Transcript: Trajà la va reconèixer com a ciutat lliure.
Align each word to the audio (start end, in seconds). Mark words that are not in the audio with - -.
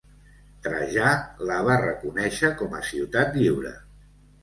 Trajà 0.67 1.11
la 1.51 1.59
va 1.69 1.77
reconèixer 1.83 2.53
com 2.65 2.77
a 2.81 2.85
ciutat 2.91 3.41
lliure. 3.45 3.79